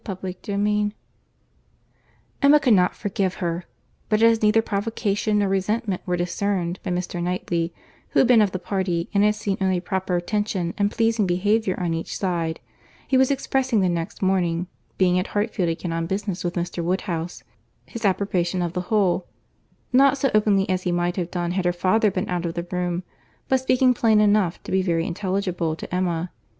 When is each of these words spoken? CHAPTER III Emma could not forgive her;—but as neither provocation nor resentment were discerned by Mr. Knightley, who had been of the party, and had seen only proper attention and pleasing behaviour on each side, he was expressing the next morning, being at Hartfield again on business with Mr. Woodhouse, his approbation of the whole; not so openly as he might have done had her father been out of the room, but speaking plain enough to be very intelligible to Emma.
CHAPTER 0.03 0.33
III 0.57 0.93
Emma 2.41 2.59
could 2.59 2.73
not 2.73 2.95
forgive 2.95 3.35
her;—but 3.35 4.23
as 4.23 4.41
neither 4.41 4.63
provocation 4.63 5.37
nor 5.37 5.47
resentment 5.47 6.01
were 6.07 6.17
discerned 6.17 6.79
by 6.81 6.89
Mr. 6.89 7.21
Knightley, 7.21 7.71
who 8.09 8.19
had 8.21 8.27
been 8.27 8.41
of 8.41 8.51
the 8.51 8.57
party, 8.57 9.11
and 9.13 9.23
had 9.23 9.35
seen 9.35 9.59
only 9.61 9.79
proper 9.79 10.15
attention 10.15 10.73
and 10.79 10.89
pleasing 10.89 11.27
behaviour 11.27 11.79
on 11.79 11.93
each 11.93 12.17
side, 12.17 12.59
he 13.07 13.15
was 13.15 13.29
expressing 13.29 13.81
the 13.81 13.89
next 13.89 14.23
morning, 14.23 14.65
being 14.97 15.19
at 15.19 15.27
Hartfield 15.37 15.69
again 15.69 15.93
on 15.93 16.07
business 16.07 16.43
with 16.43 16.55
Mr. 16.55 16.83
Woodhouse, 16.83 17.43
his 17.85 18.03
approbation 18.03 18.63
of 18.63 18.73
the 18.73 18.81
whole; 18.89 19.27
not 19.93 20.17
so 20.17 20.31
openly 20.33 20.67
as 20.67 20.81
he 20.81 20.91
might 20.91 21.15
have 21.15 21.29
done 21.29 21.51
had 21.51 21.65
her 21.65 21.71
father 21.71 22.09
been 22.09 22.27
out 22.27 22.47
of 22.47 22.55
the 22.55 22.65
room, 22.71 23.03
but 23.47 23.57
speaking 23.59 23.93
plain 23.93 24.19
enough 24.19 24.63
to 24.63 24.71
be 24.71 24.81
very 24.81 25.05
intelligible 25.05 25.75
to 25.75 25.93
Emma. 25.93 26.31